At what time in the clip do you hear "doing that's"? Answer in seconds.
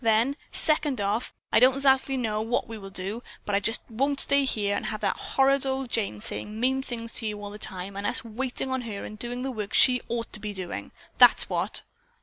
10.53-11.51